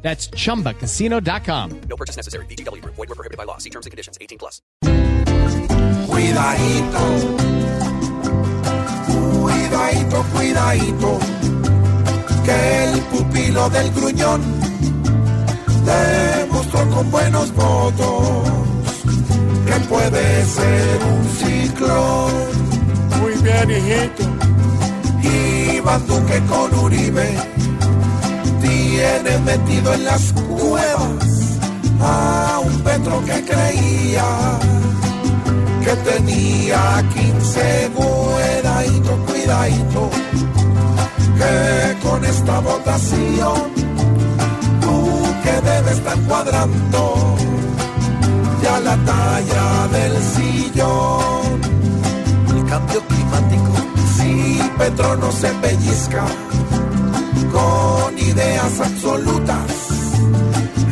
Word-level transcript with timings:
That's 0.00 0.30
chumbacasino.com. 0.30 1.80
No 1.88 1.96
purchase 1.96 2.16
necessary. 2.16 2.46
BGW. 2.46 2.82
Void 2.84 2.96
were 2.96 3.14
prohibited 3.14 3.36
by 3.36 3.44
law. 3.44 3.58
See 3.58 3.70
terms 3.70 3.86
and 3.86 3.90
conditions. 3.90 4.16
18 4.20 4.38
plus. 4.38 4.62
Cuidadito, 6.08 6.98
cuidadito, 9.06 10.24
cuidadito, 10.34 11.18
que 12.44 12.84
el 12.84 13.00
pupilo 13.02 13.70
del 13.70 13.90
gruñón 13.92 14.40
demostró 15.84 16.90
con 16.90 17.10
buenos 17.10 17.52
votos 17.54 18.48
que 19.66 19.80
puede 19.88 20.44
ser 20.44 20.98
un 21.04 21.24
ciclón. 21.38 22.32
Muy 23.20 23.34
bien, 23.42 23.70
hijito. 23.70 24.24
Iván 25.76 26.06
Duque 26.06 26.40
con 26.48 26.74
Uribe 26.80 27.36
tiene 28.98 29.38
metido 29.38 29.94
en 29.94 30.04
las 30.04 30.32
cuevas 30.32 31.58
a 32.00 32.60
un 32.64 32.80
Petro 32.80 33.24
que 33.24 33.44
creía 33.44 34.58
que 35.84 35.94
tenía 36.10 37.04
15 37.14 37.90
cuidadito, 37.94 39.16
cuidadito, 39.26 40.10
que 41.38 42.08
con 42.08 42.24
esta 42.24 42.58
votación 42.58 43.58
tú 44.80 45.22
que 45.44 45.52
debes 45.70 45.98
estar 45.98 46.18
cuadrando 46.22 47.36
ya 48.62 48.80
la 48.80 48.96
talla 48.96 49.88
del 49.92 50.14
sillón. 50.34 51.60
El 52.48 52.64
cambio 52.64 53.00
climático, 53.06 53.72
si 54.16 54.60
Petro 54.76 55.16
no 55.16 55.30
se 55.30 55.48
pellizca 55.62 56.24
ideas 58.28 58.80
absolutas, 58.80 59.70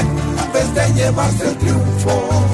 en 0.00 0.52
vez 0.52 0.74
de 0.74 0.94
llevarse 0.94 1.48
el 1.48 1.56
triunfo 1.58 2.48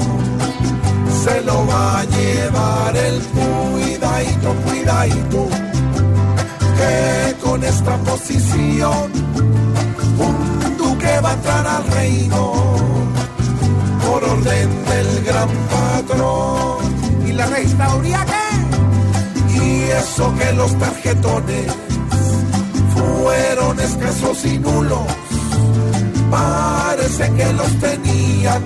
se 1.25 1.41
lo 1.41 1.65
va 1.65 2.01
a 2.01 2.03
llevar 2.03 2.95
el 2.95 3.19
cuidadito, 3.19 4.53
cuidadito, 4.63 5.47
que 6.77 7.35
con 7.43 7.63
esta 7.63 7.97
posición 7.97 9.11
un 10.19 10.77
duque 10.77 11.19
va 11.23 11.31
a 11.31 11.33
entrar 11.33 11.65
al 11.65 11.87
reino 11.93 12.53
por 14.05 14.23
orden 14.23 14.69
del 14.85 15.23
gran 15.23 15.49
patrón. 15.73 17.25
¿Y 17.27 17.31
la 17.33 17.47
registraduría 17.47 18.23
qué? 18.31 19.59
Y 19.65 19.81
eso 19.89 20.31
que 20.37 20.53
los 20.53 20.77
tarjetones 20.77 21.73
fueron 23.75 23.79
escasos 23.79 24.45
y 24.45 24.59
nulos, 24.59 24.99
parece 26.29 27.31
que 27.33 27.53
los 27.53 27.79
tenían. 27.79 28.63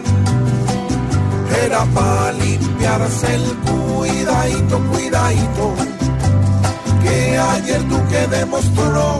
Era 1.65 1.83
para 1.85 2.31
limpiarse 2.33 3.35
el 3.35 3.43
cuidadito, 3.57 4.79
cuidadito, 4.91 5.73
que 7.03 7.37
ayer 7.37 7.87
Duque 7.87 8.27
demostró 8.27 9.19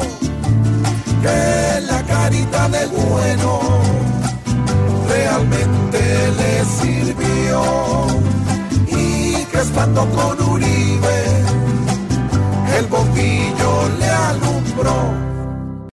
que 1.21 1.81
la 1.81 2.03
carita 2.03 2.69
de 2.69 2.85
bueno 2.87 3.59
realmente 5.09 6.31
le 6.37 6.65
sirvió 6.65 8.07
y 8.87 9.43
que 9.45 9.57
estando 9.59 10.05
con 10.11 10.28